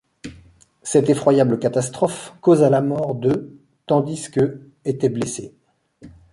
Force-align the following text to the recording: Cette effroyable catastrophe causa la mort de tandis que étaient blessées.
Cette 0.81 1.11
effroyable 1.11 1.59
catastrophe 1.59 2.33
causa 2.41 2.71
la 2.71 2.81
mort 2.81 3.13
de 3.13 3.51
tandis 3.85 4.31
que 4.31 4.61
étaient 4.83 5.09
blessées. 5.09 5.53